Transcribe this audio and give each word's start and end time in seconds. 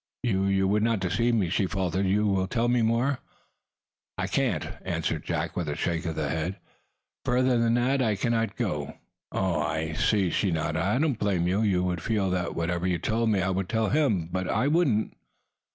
"You 0.23 0.45
you 0.45 0.67
would 0.67 0.81
not 0.81 0.99
deceive 0.99 1.35
me," 1.35 1.49
she 1.51 1.67
faltered. 1.67 2.07
"Yet 2.07 2.49
tell 2.49 2.67
me 2.67 2.81
more." 2.81 3.19
"I 4.17 4.25
can't;" 4.25 4.67
answered 4.83 5.23
Jack, 5.23 5.55
with 5.55 5.69
a 5.69 5.75
shake 5.75 6.07
of 6.07 6.15
his 6.15 6.27
head. 6.27 6.55
"Further 7.23 7.59
than 7.59 7.75
that, 7.75 8.01
I 8.01 8.15
cannot 8.15 8.55
go." 8.55 8.95
"Oh, 9.31 9.61
I 9.61 9.93
see," 9.93 10.31
she 10.31 10.49
nodded, 10.49 10.77
"and 10.79 10.89
I 10.89 10.97
do 10.97 11.09
not 11.09 11.19
blame 11.19 11.47
you. 11.47 11.61
You 11.61 11.95
feel 11.97 12.31
that, 12.31 12.55
whatever 12.55 12.87
you 12.87 12.97
told 12.97 13.29
me, 13.29 13.43
I 13.43 13.51
would 13.51 13.69
tell 13.69 13.89
him. 13.89 14.27
But 14.31 14.49
I 14.49 14.67
wouldn't!" 14.67 15.15